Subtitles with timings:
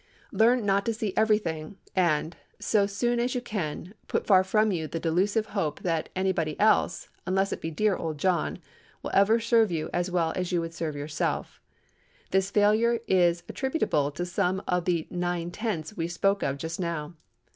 [0.31, 4.87] Learn not to see everything, and, so soon as you can, put far from you
[4.87, 10.09] the delusive hope that anybody else—unless it be dear old John—will ever serve you as
[10.09, 11.61] well as you would serve yourself.
[12.31, 16.79] This failure is attributable to some one of the nine tenths we spoke of just
[16.79, 17.13] now.